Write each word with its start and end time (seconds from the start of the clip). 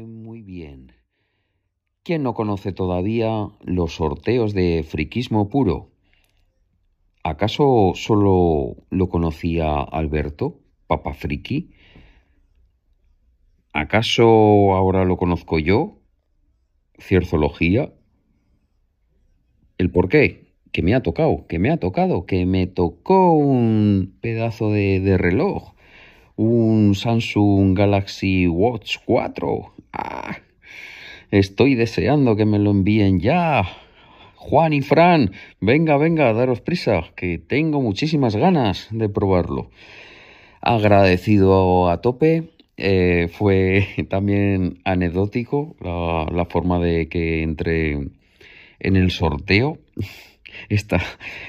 muy 0.00 0.42
bien. 0.42 0.92
¿Quién 2.02 2.22
no 2.22 2.34
conoce 2.34 2.72
todavía 2.72 3.48
los 3.60 3.96
sorteos 3.96 4.54
de 4.54 4.84
friquismo 4.88 5.50
puro? 5.50 5.90
¿Acaso 7.22 7.92
solo 7.94 8.76
lo 8.90 9.08
conocía 9.08 9.80
Alberto, 9.80 10.60
Papa 10.86 11.12
Friki? 11.12 11.72
¿Acaso 13.72 14.24
ahora 14.74 15.04
lo 15.04 15.16
conozco 15.16 15.58
yo? 15.58 15.98
Cierzología. 16.98 17.92
¿El 19.78 19.90
por 19.90 20.08
qué? 20.08 20.54
Que 20.72 20.82
me 20.82 20.94
ha 20.94 21.02
tocado, 21.02 21.46
que 21.46 21.58
me 21.58 21.70
ha 21.70 21.76
tocado, 21.76 22.26
que 22.26 22.46
me 22.46 22.66
tocó 22.66 23.34
un 23.34 24.16
pedazo 24.20 24.70
de, 24.70 25.00
de 25.00 25.18
reloj 25.18 25.72
un 26.36 26.94
Samsung 26.94 27.76
Galaxy 27.76 28.48
Watch 28.48 28.96
4. 29.04 29.81
Ah, 29.92 30.38
estoy 31.30 31.74
deseando 31.74 32.36
que 32.36 32.46
me 32.46 32.58
lo 32.58 32.70
envíen 32.70 33.20
ya. 33.20 33.64
Juan 34.36 34.72
y 34.72 34.80
Fran, 34.80 35.32
venga, 35.60 35.96
venga, 35.96 36.32
daros 36.32 36.60
prisa, 36.60 37.02
que 37.14 37.38
tengo 37.38 37.80
muchísimas 37.80 38.34
ganas 38.34 38.88
de 38.90 39.08
probarlo. 39.08 39.70
Agradecido 40.60 41.90
a 41.90 42.00
tope. 42.00 42.50
Eh, 42.76 43.28
fue 43.32 43.86
también 44.10 44.80
anecdótico 44.84 45.76
la, 45.80 46.46
forma 46.46 46.78
de 46.80 47.08
que 47.08 47.42
entré 47.42 47.92
en 48.80 48.96
el 48.96 49.10
sorteo 49.10 49.78
esta, 50.68 51.00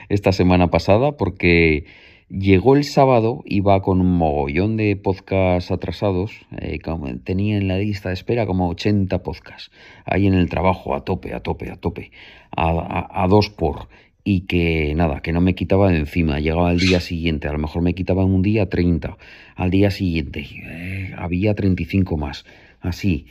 esta 0.10 0.32
semana 0.34 0.70
pasada 0.70 1.14
porque 1.14 1.86
Llegó 2.34 2.76
el 2.76 2.84
sábado, 2.84 3.44
iba 3.46 3.80
con 3.84 4.02
un 4.02 4.18
mogollón 4.18 4.76
de 4.76 4.96
podcasts 4.96 5.70
atrasados, 5.70 6.32
eh, 6.58 6.80
tenía 7.24 7.58
en 7.58 7.68
la 7.68 7.78
lista 7.78 8.10
de 8.10 8.16
espera 8.16 8.48
como 8.48 8.70
80 8.70 9.22
podcasts, 9.22 9.70
ahí 10.04 10.26
en 10.26 10.34
el 10.34 10.50
trabajo, 10.50 10.96
a 10.96 11.06
tope, 11.06 11.32
a 11.36 11.42
tope, 11.42 11.70
a 11.70 11.76
tope, 11.76 12.10
a, 12.50 13.28
dos 13.30 13.52
por, 13.52 13.88
y 14.24 14.48
que 14.48 14.96
nada, 14.96 15.22
que 15.22 15.32
no 15.32 15.42
me 15.42 15.54
quitaba 15.54 15.92
de 15.92 16.00
encima, 16.00 16.40
llegaba 16.40 16.72
al 16.72 16.80
día 16.80 17.02
siguiente, 17.02 17.48
a 17.48 17.54
lo 17.54 17.60
mejor 17.60 17.84
me 17.84 17.94
quitaba 17.94 18.26
un 18.26 18.42
día 18.42 18.68
30, 18.68 19.16
al 19.56 19.70
día 19.70 19.92
siguiente 19.92 20.40
eh, 20.42 21.14
había 21.16 21.54
35 21.54 22.18
más, 22.18 22.46
así, 22.80 23.28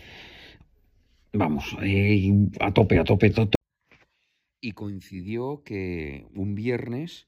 vamos, 1.33 1.77
eh, 1.83 2.31
a 2.61 2.72
tope, 2.72 3.00
a 3.00 3.03
tope, 3.03 3.27
a 3.27 3.33
tope. 3.33 3.56
Y 4.61 4.70
coincidió 4.70 5.64
que 5.64 6.25
un 6.37 6.55
viernes 6.55 7.27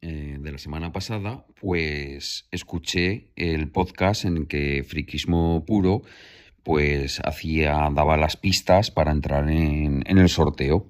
eh, 0.00 0.36
de 0.38 0.52
la 0.52 0.58
semana 0.58 0.92
pasada, 0.92 1.44
pues 1.60 2.46
escuché 2.52 3.32
el 3.34 3.68
podcast 3.68 4.24
en 4.26 4.46
que 4.46 4.84
Friquismo 4.84 5.64
Puro 5.66 6.02
pues 6.62 7.20
hacía, 7.24 7.88
daba 7.92 8.16
las 8.16 8.36
pistas 8.36 8.92
para 8.92 9.10
entrar 9.10 9.50
en, 9.50 10.04
el 10.06 10.28
sorteo. 10.28 10.86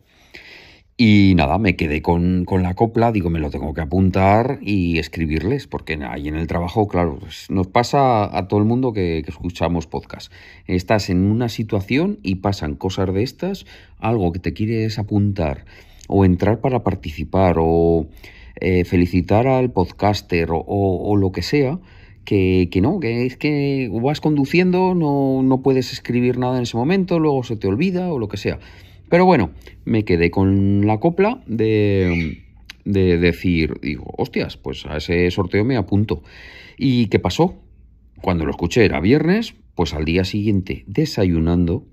Y 0.99 1.35
nada, 1.37 1.57
me 1.59 1.75
quedé 1.75 2.03
con, 2.03 2.45
la 2.51 2.75
copla, 2.75 3.11
digo, 3.11 3.31
me 3.31 3.39
lo 3.39 3.49
tengo 3.49 3.73
que 3.73 3.81
apuntar 3.81 4.59
y 4.61 4.99
escribirles, 4.99 5.69
porque 5.69 5.99
ahí 6.07 6.29
en 6.29 6.37
el 6.37 6.47
trabajo, 6.47 6.87
claro, 6.87 7.19
pues, 7.19 7.49
nos 7.51 7.69
pasa 7.69 8.37
a 8.37 8.49
todo 8.49 8.61
el 8.61 8.67
mundo 8.67 8.93
que, 8.93 9.23
que, 9.25 9.31
escuchamos 9.31 9.87
podcast. 9.87 10.31
Estás 10.67 11.09
en 11.09 11.31
una 11.31 11.49
situación 11.49 12.19
y 12.23 12.37
pasan 12.37 12.75
cosas 12.75 13.15
de 13.15 13.23
estas, 13.23 13.65
algo 13.99 14.33
que 14.33 14.41
te 14.41 14.53
quieres 14.53 14.99
apuntar 14.99 15.65
o 16.09 16.25
entrar 16.25 16.61
para 16.61 16.83
participar 16.83 17.57
o 17.59 18.09
eh, 18.61 18.85
felicitar 18.85 19.47
al 19.47 19.71
podcaster 19.71 20.49
o, 20.51 21.17
lo 21.17 21.33
que 21.33 21.43
sea, 21.43 21.79
que, 22.25 22.69
no, 22.83 23.01
que 23.01 23.25
es 23.27 23.37
que 23.37 23.91
vas 23.91 24.21
conduciendo, 24.21 24.95
no, 24.95 25.43
no 25.43 25.63
puedes 25.63 25.93
escribir 25.93 26.39
nada 26.39 26.59
en 26.59 26.65
ese 26.65 26.77
momento, 26.77 27.19
luego 27.19 27.43
se 27.43 27.57
te 27.57 27.69
olvida 27.69 28.13
o 28.13 28.19
lo 28.19 28.29
que 28.29 28.37
sea. 28.37 28.59
Pero 29.09 29.25
bueno, 29.25 29.51
me 29.85 30.05
quedé 30.05 30.31
con 30.31 30.87
la 30.87 31.01
copla 31.01 31.43
de, 31.47 32.43
de 32.85 33.19
decir, 33.19 33.81
digo, 33.81 34.13
hostias, 34.19 34.57
pues 34.57 34.85
a 34.87 34.99
ese 34.99 35.31
sorteo 35.31 35.65
me 35.65 35.77
apunto. 35.77 36.23
¿Y 36.77 37.07
qué 37.07 37.19
pasó? 37.19 37.63
Cuando 38.21 38.45
lo 38.45 38.51
escuché 38.51 38.85
era 38.85 39.01
viernes, 39.01 39.55
pues 39.75 39.95
al 39.95 40.05
día 40.05 40.25
siguiente, 40.25 40.85
desayunando, 40.87 41.87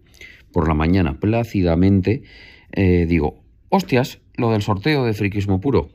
por 0.51 0.67
la 0.67 0.73
mañana 0.73 1.19
plácidamente, 1.19 2.23
eh, 2.71 3.05
digo, 3.07 3.43
hostias, 3.69 4.19
lo 4.37 4.51
del 4.51 4.61
sorteo 4.61 5.03
de 5.03 5.13
friquismo 5.13 5.59
puro. 5.59 5.89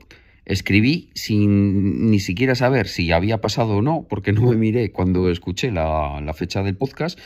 Escribí 0.45 1.09
sin 1.13 2.09
ni 2.09 2.19
siquiera 2.19 2.55
saber 2.55 2.87
si 2.87 3.11
había 3.11 3.41
pasado 3.41 3.77
o 3.77 3.81
no, 3.81 4.07
porque 4.09 4.33
no 4.33 4.49
me 4.49 4.55
miré 4.55 4.91
cuando 4.91 5.29
escuché 5.29 5.71
la, 5.71 6.33
fecha 6.33 6.63
del 6.63 6.75
podcast. 6.75 7.19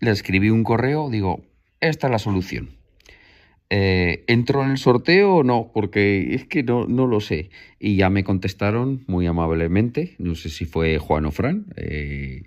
Le 0.00 0.10
escribí 0.10 0.50
un 0.50 0.64
correo, 0.64 1.10
digo, 1.10 1.44
esta 1.80 2.08
es 2.08 2.10
la 2.10 2.18
solución. 2.18 2.70
Eh, 3.72 4.24
¿Entró 4.26 4.64
en 4.64 4.72
el 4.72 4.78
sorteo 4.78 5.36
o 5.36 5.44
no? 5.44 5.70
Porque 5.72 6.34
es 6.34 6.44
que 6.44 6.64
no, 6.64 6.86
no, 6.86 7.06
lo 7.06 7.20
sé. 7.20 7.50
Y 7.78 7.94
ya 7.96 8.10
me 8.10 8.24
contestaron 8.24 9.04
muy 9.06 9.26
amablemente, 9.26 10.16
no 10.18 10.34
sé 10.34 10.48
si 10.48 10.64
fue 10.64 10.98
Juan 10.98 11.26
o 11.26 11.30
Fran. 11.30 11.66
Eh, 11.76 12.42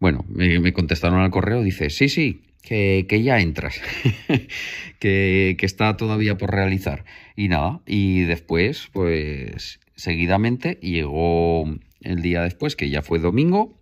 bueno, 0.00 0.24
me, 0.28 0.58
me, 0.58 0.72
contestaron 0.72 1.20
al 1.20 1.30
correo, 1.30 1.62
dice, 1.62 1.88
sí, 1.88 2.08
sí, 2.08 2.42
que, 2.66 3.22
ya 3.22 3.40
entras, 3.40 3.80
que, 4.98 5.56
está 5.60 5.96
todavía 5.96 6.36
por 6.36 6.50
realizar. 6.50 7.04
Y 7.36 7.48
nada, 7.48 7.80
y 7.86 8.22
después, 8.22 8.88
pues 8.92 9.78
seguidamente 9.94 10.78
llegó 10.82 11.64
el 12.00 12.22
día 12.22 12.42
después, 12.42 12.74
que 12.76 12.90
ya 12.90 13.02
fue 13.02 13.20
domingo, 13.20 13.78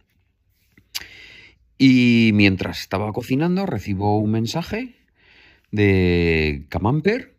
y 1.79 2.31
mientras 2.35 2.81
estaba 2.81 3.13
cocinando 3.13 3.67
recibo 3.67 4.19
un 4.19 4.31
mensaje 4.31 4.95
de 5.73 6.67
Camamper 6.69 7.37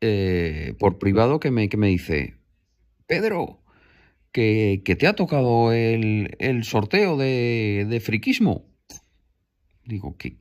eh, 0.00 0.74
por 0.78 0.98
privado 0.98 1.40
que 1.40 1.50
me, 1.50 1.68
que 1.68 1.76
me 1.76 1.88
dice, 1.88 2.34
Pedro, 3.06 3.60
que, 4.32 4.82
te 4.98 5.06
ha 5.06 5.12
tocado 5.12 5.72
el, 5.72 6.64
sorteo 6.64 7.16
de, 7.16 7.86
de 7.88 8.00
friquismo. 8.00 8.69
Digo, 9.90 10.16
¿qué, 10.16 10.36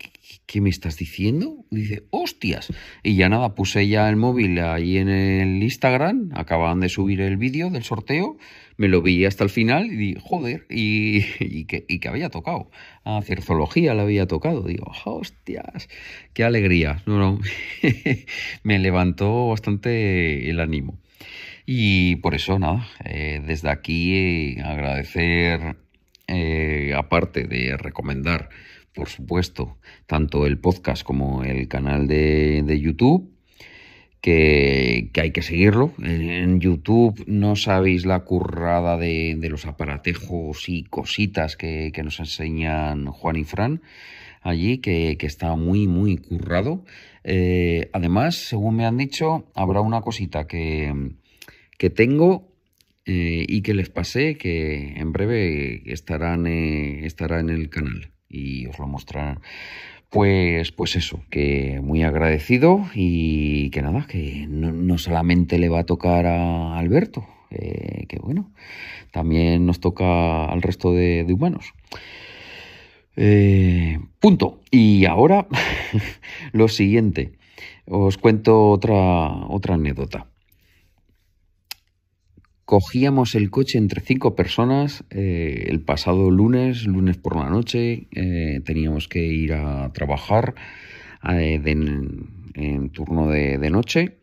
¿qué, 0.46 0.62
me 0.62 0.70
estás 0.70 0.98
diciendo? 0.98 1.66
Dice, 1.72 2.04
hostias. 2.12 2.72
Y 3.02 3.16
ya 3.16 3.30
nada, 3.30 3.56
puse 3.56 3.88
ya 3.88 4.08
el 4.08 4.16
móvil 4.16 4.60
ahí 4.60 4.98
en 4.98 5.10
el 5.10 5.64
Instagram, 5.64 6.30
acababan 6.36 6.80
de 6.80 6.88
subir 6.88 7.20
el 7.20 7.38
vídeo 7.38 7.72
del 7.72 7.84
sorteo, 7.84 8.38
me 8.78 8.88
lo 8.88 9.02
vi 9.02 9.26
hasta 9.26 9.44
el 9.44 9.50
final 9.50 9.88
y 9.88 9.96
dije, 9.96 10.20
joder, 10.22 10.68
y, 10.70 11.66
que, 11.66 11.84
y 11.90 12.00
que 12.00 12.08
había 12.08 12.30
tocado. 12.30 12.70
A 13.04 13.22
Cierzología 13.24 13.96
le 13.96 14.02
había 14.02 14.28
tocado. 14.28 14.62
Digo, 14.62 14.92
hostias, 15.06 15.90
qué 16.34 16.44
alegría. 16.44 17.04
Me 18.64 18.78
levantó 18.78 19.48
bastante 19.48 20.48
el 20.50 20.60
ánimo. 20.60 21.00
Y 21.66 22.18
por 22.18 22.36
eso, 22.36 22.60
nada, 22.60 22.88
eh, 23.04 23.42
desde 23.46 23.70
aquí 23.70 24.16
eh, 24.16 24.62
agradecer, 24.64 25.76
eh, 26.28 26.94
aparte 26.96 27.46
de 27.46 27.76
recomendar 27.76 28.50
por 28.94 29.10
supuesto, 29.10 29.78
tanto 30.06 30.46
el 30.46 30.58
podcast 30.58 31.04
como 31.04 31.44
el 31.44 31.68
canal 31.68 32.08
de, 32.08 32.80
YouTube, 32.82 33.32
que, 34.22 35.10
hay 35.16 35.32
que 35.32 35.42
seguirlo. 35.42 35.94
En 36.02 36.60
YouTube 36.60 37.24
no 37.28 37.56
sabéis 37.56 38.06
la 38.06 38.22
currada 38.22 38.98
de, 38.98 39.38
los 39.50 39.66
aparatejos 39.66 40.70
y 40.70 40.84
cositas 40.84 41.56
que, 41.56 41.92
nos 42.04 42.20
enseñan 42.20 43.06
Juan 43.08 43.36
y 43.38 43.44
Fran 43.44 43.82
allí, 44.42 44.80
que, 44.80 45.18
está 45.22 45.56
muy, 45.56 45.88
muy 45.88 46.18
currado. 46.18 46.84
Eh, 47.24 47.90
además, 47.94 48.36
según 48.36 48.76
me 48.76 48.86
han 48.86 48.98
dicho, 48.98 49.50
habrá 49.54 49.82
una 49.82 50.02
cosita 50.02 50.48
que, 50.48 51.14
que 51.78 51.90
tengo 51.90 52.50
eh, 53.06 53.46
y 53.48 53.62
que 53.62 53.74
les 53.74 53.90
pasé, 53.90 54.38
que 54.38 54.94
en 54.98 55.12
breve 55.12 55.84
estarán, 55.92 56.48
eh, 56.48 57.06
estará 57.06 57.40
en 57.40 57.50
el 57.50 57.70
canal 57.70 58.12
y 58.30 58.68
os 58.68 58.80
lo 58.80 58.88
mostrarán. 58.88 59.40
Pues, 60.10 60.72
pues 60.72 60.96
eso, 60.96 61.22
que 61.30 61.82
muy 61.84 62.04
agradecido 62.04 62.86
y 62.96 63.70
que 63.70 63.82
nada, 63.82 64.08
que 64.08 64.48
no, 64.50 64.98
solamente 64.98 65.60
le 65.60 65.70
va 65.70 65.80
a 65.80 65.86
tocar 65.86 66.26
a 66.26 66.78
Alberto, 66.78 67.28
que 67.50 68.20
bueno, 68.22 68.52
también 69.12 69.66
nos 69.66 69.80
toca 69.80 70.46
al 70.46 70.62
resto 70.62 70.94
de, 70.94 71.26
humanos. 71.30 71.74
Eh, 73.18 74.00
punto. 74.20 74.62
Y 74.72 75.06
ahora 75.06 75.48
lo 76.54 76.70
siguiente, 76.70 77.34
os 77.86 78.18
cuento 78.18 78.70
otra, 78.70 79.30
otra 79.48 79.76
anécdota 79.76 80.26
cogíamos 82.70 83.34
el 83.34 83.50
coche 83.50 83.80
entre 83.80 84.00
cinco 84.00 84.36
personas 84.36 85.04
eh, 85.10 85.66
el 85.70 85.82
pasado 85.82 86.30
lunes, 86.30 86.86
lunes 86.86 87.18
por 87.18 87.36
la 87.36 87.50
noche, 87.50 88.06
eh, 88.12 88.62
teníamos 88.64 89.08
que 89.08 89.26
ir 89.26 89.54
a 89.54 89.92
trabajar 89.92 90.54
eh, 91.28 91.60
en, 91.66 92.92
turno 92.92 93.28
de, 93.28 93.58
noche 93.72 94.20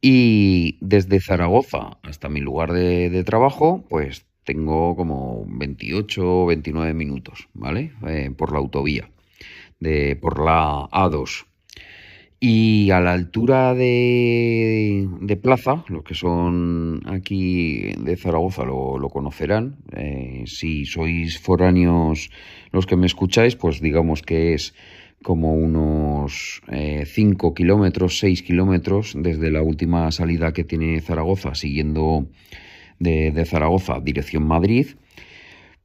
y 0.00 0.78
desde 0.80 1.20
Zaragoza 1.20 1.98
hasta 2.04 2.30
mi 2.30 2.40
lugar 2.40 2.72
de, 2.72 3.22
trabajo 3.24 3.84
pues 3.90 4.24
tengo 4.44 4.96
como 4.96 5.44
28 5.46 6.44
o 6.44 6.46
29 6.46 6.94
minutos, 6.94 7.50
¿vale? 7.52 7.92
por 8.38 8.50
la 8.50 8.60
autovía. 8.60 9.10
de, 9.78 10.16
por 10.16 10.42
la 10.42 10.88
A2. 10.90 11.47
Y 12.40 12.92
a 12.92 13.00
la 13.00 13.14
altura 13.14 13.74
de, 13.74 15.08
de, 15.20 15.36
Plaza, 15.36 15.84
los 15.88 16.04
que 16.04 16.14
son 16.14 17.02
aquí 17.06 17.92
de 17.98 18.16
Zaragoza 18.16 18.64
lo, 18.64 19.08
conocerán. 19.10 19.78
Eh, 19.92 20.44
si 20.46 20.84
sois 20.84 21.40
foráneos 21.40 22.30
los 22.70 22.86
que 22.86 22.94
me 22.94 23.06
escucháis, 23.06 23.56
pues 23.56 23.80
digamos 23.80 24.22
que 24.22 24.54
es 24.54 24.72
como 25.24 25.52
unos 25.54 26.62
5 26.68 27.48
eh, 27.48 27.54
kilómetros, 27.56 28.20
6 28.20 28.42
kilómetros 28.44 29.14
desde 29.18 29.50
la 29.50 29.62
última 29.62 30.12
salida 30.12 30.52
que 30.52 30.62
tiene 30.62 31.00
Zaragoza, 31.00 31.56
siguiendo 31.56 32.28
de, 33.00 33.32
de 33.32 33.44
Zaragoza 33.46 33.98
dirección 34.00 34.46
Madrid. 34.46 34.86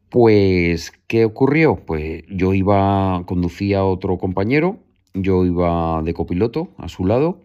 Pues, 0.09 0.93
¿qué 1.07 1.25
ocurrió? 1.25 1.77
Pues 1.77 2.23
yo 2.29 2.53
iba, 2.53 3.23
conducía 3.25 3.79
a 3.79 3.85
otro 3.85 4.19
compañero, 4.19 4.82
yo 5.13 5.45
iba 5.45 6.01
de 6.03 6.13
copiloto 6.13 6.71
a 6.77 6.89
su 6.89 7.05
lado 7.05 7.41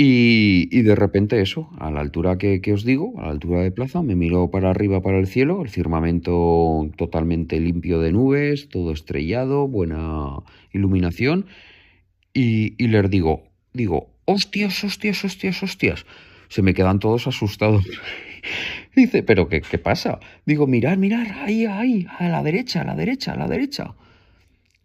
y, 0.00 0.82
de 0.82 0.94
repente 0.94 1.40
eso, 1.40 1.70
a 1.76 1.90
la 1.90 1.98
altura 2.00 2.38
que, 2.38 2.62
os 2.72 2.84
digo, 2.84 3.14
a 3.18 3.22
la 3.22 3.30
altura 3.30 3.62
de 3.62 3.72
plaza, 3.72 4.00
me 4.00 4.14
miró 4.14 4.48
para 4.48 4.70
arriba, 4.70 5.02
para 5.02 5.18
el 5.18 5.26
cielo, 5.26 5.60
el 5.60 5.70
firmamento 5.70 6.88
totalmente 6.96 7.58
limpio 7.58 7.98
de 7.98 8.12
nubes, 8.12 8.68
todo 8.68 8.92
estrellado, 8.92 9.66
buena 9.66 10.36
iluminación, 10.72 11.46
y, 12.32 12.80
y 12.80 12.86
les 12.86 13.10
digo, 13.10 13.42
digo, 13.72 14.10
hostias, 14.24 14.84
hostias, 14.84 15.24
hostias, 15.24 15.60
hostias. 15.64 16.06
Se 16.48 16.62
me 16.62 16.74
quedan 16.74 17.00
todos 17.00 17.26
asustados. 17.26 17.84
Dice, 18.94 19.24
pero 19.24 19.48
qué, 19.48 19.62
qué 19.62 19.78
pasa? 19.78 20.20
Digo, 20.46 20.68
mirar, 20.68 20.96
mirar, 20.96 21.26
ahí, 21.44 21.66
ahí, 21.66 22.06
a 22.20 22.28
la 22.28 22.44
derecha, 22.44 22.82
a 22.82 22.84
la 22.84 22.94
derecha, 22.94 23.32
a 23.32 23.36
la 23.36 23.48
derecha. 23.48 23.96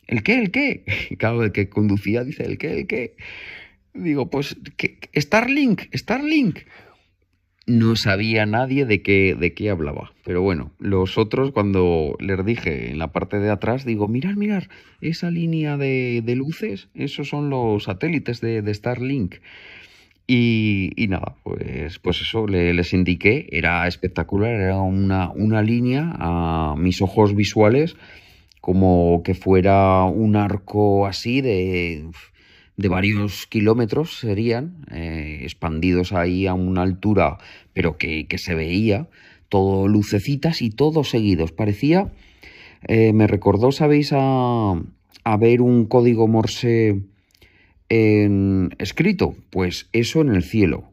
¿El 0.07 0.23
qué? 0.23 0.39
¿El 0.39 0.51
qué? 0.51 0.83
Claro, 1.17 1.43
el 1.43 1.51
que 1.51 1.69
conducía 1.69 2.23
dice, 2.23 2.43
¿el 2.43 2.57
qué? 2.57 2.79
¿El 2.79 2.87
qué? 2.87 3.15
Digo, 3.93 4.29
pues, 4.29 4.57
¿qué? 4.77 4.97
Starlink, 5.15 5.83
Starlink. 5.93 6.59
No 7.65 7.95
sabía 7.95 8.45
nadie 8.45 8.85
de 8.85 9.01
qué, 9.01 9.37
de 9.39 9.53
qué 9.53 9.69
hablaba. 9.69 10.11
Pero 10.25 10.41
bueno, 10.41 10.71
los 10.79 11.17
otros, 11.17 11.51
cuando 11.51 12.17
les 12.19 12.43
dije 12.45 12.91
en 12.91 12.99
la 12.99 13.13
parte 13.13 13.39
de 13.39 13.49
atrás, 13.49 13.85
digo, 13.85 14.09
mirar, 14.09 14.35
mirar, 14.35 14.67
esa 14.99 15.31
línea 15.31 15.77
de, 15.77 16.21
de 16.25 16.35
luces, 16.35 16.89
esos 16.93 17.29
son 17.29 17.49
los 17.49 17.85
satélites 17.85 18.41
de, 18.41 18.61
de 18.61 18.73
Starlink. 18.73 19.35
Y, 20.27 20.91
y, 20.95 21.07
nada, 21.07 21.35
pues, 21.43 21.99
pues 21.99 22.21
eso 22.21 22.47
les 22.47 22.93
indiqué, 22.93 23.47
era 23.51 23.87
espectacular, 23.87 24.51
era 24.51 24.81
una, 24.81 25.29
una 25.31 25.61
línea 25.61 26.11
a 26.17 26.75
mis 26.77 27.01
ojos 27.01 27.35
visuales, 27.35 27.95
como 28.63 29.23
que 29.25 29.33
fuera 29.33 30.05
un 30.05 30.37
arco 30.37 31.05
así 31.05 31.41
de 31.41 32.05
de 32.77 32.87
varios 32.87 33.45
kilómetros 33.47 34.19
serían, 34.19 34.85
eh, 34.89 35.39
expandidos 35.41 36.13
ahí 36.13 36.47
a 36.47 36.53
una 36.53 36.81
altura, 36.81 37.39
pero 37.73 37.97
que, 37.97 38.25
se 38.37 38.55
veía, 38.55 39.09
todo 39.49 39.89
lucecitas 39.89 40.61
y 40.61 40.69
todos 40.69 41.09
seguidos. 41.09 41.51
Parecía, 41.51 42.13
eh, 42.87 43.11
me 43.11 43.27
recordó, 43.27 43.73
¿sabéis? 43.73 44.11
A, 44.13 44.81
a, 45.25 45.37
ver 45.37 45.61
un 45.61 45.85
código 45.85 46.29
Morse 46.29 47.01
en, 47.89 48.73
escrito, 48.79 49.35
pues 49.49 49.89
eso 49.91 50.21
en 50.21 50.29
el 50.29 50.41
cielo. 50.41 50.85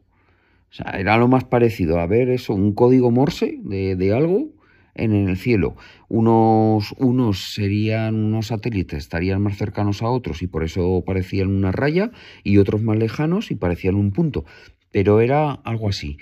O 0.71 0.73
sea, 0.73 0.99
era 0.99 1.15
lo 1.15 1.29
más 1.29 1.45
parecido 1.45 2.01
a 2.01 2.05
ver 2.05 2.29
eso, 2.29 2.53
un 2.53 2.73
código 2.73 3.11
Morse 3.11 3.59
de, 3.63 3.95
de 3.95 4.13
algo 4.13 4.49
en 4.95 5.13
el 5.13 5.37
cielo. 5.37 5.75
Unos, 6.07 6.93
unos 6.97 7.53
serían 7.53 8.15
unos 8.15 8.47
satélites, 8.47 8.99
estarían 8.99 9.41
más 9.41 9.57
cercanos 9.57 10.01
a 10.01 10.09
otros 10.09 10.41
y 10.41 10.47
por 10.47 10.63
eso 10.63 11.03
parecían 11.05 11.49
una 11.49 11.71
raya, 11.71 12.11
y 12.43 12.57
otros 12.57 12.81
más 12.81 12.97
lejanos 12.97 13.51
y 13.51 13.55
parecían 13.55 13.95
un 13.95 14.11
punto. 14.11 14.45
Pero 14.91 15.21
era 15.21 15.51
algo 15.51 15.89
así. 15.89 16.17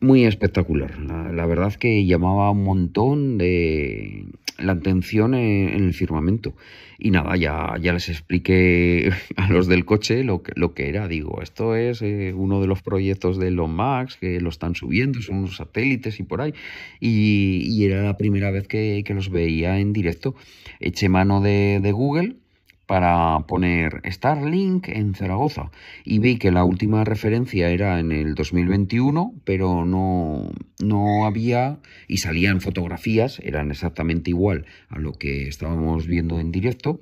Muy 0.00 0.24
espectacular. 0.24 0.98
La, 0.98 1.46
verdad 1.46 1.74
que 1.74 2.04
llamaba 2.04 2.50
un 2.50 2.64
montón 2.64 3.38
de, 3.38 4.26
la 4.58 4.72
atención 4.72 5.34
en, 5.34 5.84
el 5.84 5.94
firmamento. 5.94 6.54
Y 6.98 7.10
nada, 7.10 7.34
ya, 7.36 7.76
ya 7.80 7.94
les 7.94 8.10
expliqué 8.10 9.10
a 9.36 9.48
los 9.50 9.66
del 9.66 9.86
coche 9.86 10.22
lo 10.22 10.42
que, 10.42 10.52
lo 10.54 10.74
que 10.74 10.90
era. 10.90 11.08
Digo, 11.08 11.40
esto 11.42 11.74
es 11.74 12.02
eh, 12.02 12.34
uno 12.36 12.60
de 12.60 12.66
los 12.66 12.82
proyectos 12.82 13.38
de 13.38 13.48
Elon 13.48 13.74
Max 13.74 14.18
que 14.20 14.38
lo 14.40 14.50
están 14.50 14.74
subiendo, 14.74 15.22
son 15.22 15.36
unos 15.36 15.56
satélites 15.56 16.20
y 16.20 16.24
por 16.24 16.42
ahí. 16.42 16.52
Y, 17.00 17.84
era 17.84 18.02
la 18.02 18.18
primera 18.18 18.50
vez 18.50 18.68
que, 18.68 19.02
que, 19.04 19.14
los 19.14 19.30
veía 19.30 19.78
en 19.78 19.94
directo. 19.94 20.34
Eché 20.80 21.08
mano 21.08 21.40
de 21.40 21.92
Google 21.92 22.36
para 22.86 23.40
poner 23.48 24.00
Starlink 24.04 24.88
en 24.88 25.14
Zaragoza 25.14 25.70
y 26.04 26.20
vi 26.20 26.38
que 26.38 26.52
la 26.52 26.64
última 26.64 27.04
referencia 27.04 27.68
era 27.70 27.98
en 27.98 28.12
el 28.12 28.34
2021, 28.34 29.34
pero 29.44 29.84
no, 29.84 30.50
no 30.82 31.26
había 31.26 31.78
y 32.06 32.18
salían 32.18 32.60
fotografías, 32.60 33.40
eran 33.40 33.70
exactamente 33.70 34.30
igual 34.30 34.66
a 34.88 34.98
lo 34.98 35.12
que 35.12 35.48
estábamos 35.48 36.06
viendo 36.06 36.38
en 36.38 36.52
directo, 36.52 37.00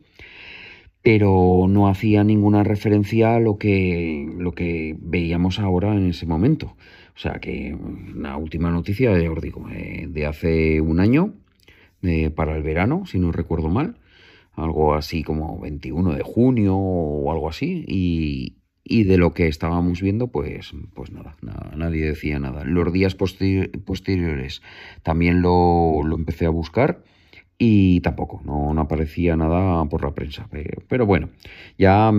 pero 1.02 1.66
no 1.68 1.86
hacía 1.88 2.24
ninguna 2.24 2.64
referencia 2.64 3.36
a 3.36 3.40
lo 3.40 3.58
que, 3.58 4.26
lo 4.38 4.52
que 4.52 4.96
veíamos 4.98 5.58
ahora 5.58 5.94
en 5.94 6.08
ese 6.08 6.24
momento. 6.24 6.76
O 7.14 7.18
sea 7.18 7.34
que 7.34 7.76
la 8.16 8.38
última 8.38 8.70
noticia, 8.70 9.12
de 9.12 9.26
eh, 9.26 10.06
de 10.08 10.26
hace 10.26 10.80
un 10.80 10.98
año, 10.98 11.34
para 12.34 12.56
el 12.56 12.62
verano, 12.62 13.04
si 13.06 13.18
no 13.18 13.32
recuerdo 13.32 13.68
mal, 13.68 13.96
algo 14.56 14.94
así 14.94 15.22
como 15.22 15.58
21 15.60 16.14
de 16.14 16.22
junio 16.22 16.76
o 16.76 17.32
algo 17.32 17.48
así, 17.48 17.84
y, 17.86 18.56
y 18.84 19.04
de 19.04 19.18
lo 19.18 19.32
que 19.32 19.48
estábamos 19.48 20.02
viendo, 20.02 20.28
pues, 20.28 20.72
pues 20.94 21.10
nada, 21.10 21.36
nadie 21.76 22.06
decía 22.06 22.38
nada. 22.38 22.64
Los 22.64 22.92
días 22.92 23.14
posteriores 23.14 24.62
también 25.02 25.42
lo, 25.42 26.02
lo, 26.04 26.16
empecé 26.16 26.46
a 26.46 26.50
buscar 26.50 27.02
y 27.56 28.00
tampoco, 28.00 28.42
no, 28.44 28.74
no, 28.74 28.80
aparecía 28.82 29.36
nada 29.36 29.84
por 29.86 30.04
la 30.04 30.12
prensa. 30.12 30.48
Pero 30.88 31.06
bueno, 31.06 31.30
ya 31.78 32.12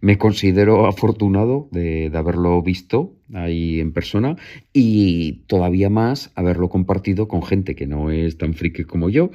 me 0.00 0.18
considero 0.18 0.86
afortunado 0.86 1.68
de, 1.72 2.10
haberlo 2.14 2.62
visto 2.62 3.14
ahí 3.34 3.80
en 3.80 3.92
persona 3.92 4.36
y 4.72 5.44
todavía 5.46 5.90
más 5.90 6.32
haberlo 6.34 6.68
compartido 6.68 7.28
con 7.28 7.42
gente 7.42 7.74
que 7.74 7.86
no 7.86 8.10
es 8.10 8.38
tan 8.38 8.54
friki 8.54 8.84
como 8.84 9.10
yo, 9.10 9.30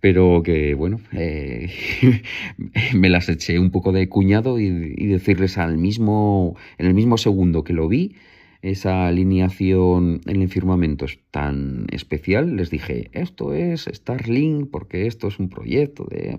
pero 0.00 0.42
que 0.42 0.74
bueno, 0.74 1.00
eh, 1.12 1.70
me 2.94 3.08
las 3.08 3.28
eché 3.28 3.58
un 3.58 3.70
poco 3.70 3.92
de 3.92 4.08
cuñado 4.08 4.58
y, 4.58 4.66
y, 4.96 5.06
decirles 5.06 5.58
al 5.58 5.78
mismo, 5.78 6.56
en 6.78 6.86
el 6.86 6.94
mismo 6.94 7.18
segundo 7.18 7.64
que 7.64 7.72
lo 7.72 7.88
vi, 7.88 8.16
esa 8.62 9.08
alineación 9.08 10.20
en 10.26 10.40
el 10.40 10.48
firmamento 10.48 11.04
es 11.04 11.18
tan 11.32 11.86
especial, 11.90 12.56
les 12.56 12.70
dije, 12.70 13.10
esto 13.12 13.52
es 13.54 13.90
Starlink 13.92 14.70
porque 14.70 15.08
esto 15.08 15.26
es 15.28 15.40
un 15.40 15.48
proyecto 15.48 16.04
de... 16.04 16.38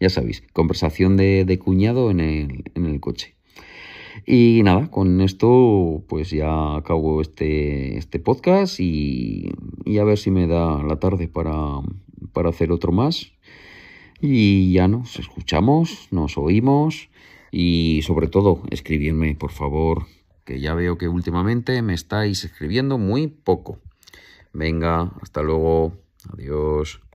Ya 0.00 0.08
sabéis, 0.08 0.44
conversación 0.52 1.16
de, 1.16 1.44
de 1.44 1.58
cuñado 1.58 2.10
en 2.12 2.20
el, 2.20 2.64
en 2.74 2.86
el 2.86 3.00
coche. 3.00 3.34
Y 4.24 4.60
nada, 4.62 4.88
con 4.88 5.20
esto 5.20 6.04
pues 6.06 6.30
ya 6.30 6.76
acabo 6.76 7.20
este, 7.20 7.98
este 7.98 8.20
podcast 8.20 8.78
y, 8.78 9.50
a 9.98 10.04
ver 10.04 10.18
si 10.18 10.30
me 10.30 10.46
da 10.46 10.80
la 10.82 11.00
tarde 11.00 11.26
para, 11.26 11.80
para 12.32 12.50
hacer 12.50 12.70
otro 12.70 12.92
más. 12.92 13.32
Y 14.20 14.72
ya 14.72 14.86
nos 14.86 15.18
escuchamos, 15.18 16.06
nos 16.12 16.38
oímos 16.38 17.08
y 17.50 18.00
sobre 18.02 18.28
todo 18.28 18.62
escribidme 18.70 19.34
por 19.34 19.50
favor 19.50 20.06
ya 20.60 20.74
veo 20.74 20.96
que 20.98 21.08
últimamente 21.08 21.82
me 21.82 21.94
estáis 21.94 22.44
escribiendo 22.44 22.98
muy 22.98 23.28
poco. 23.28 23.78
Venga, 24.52 25.12
hasta 25.20 25.42
luego. 25.42 25.92
Adiós. 26.32 27.02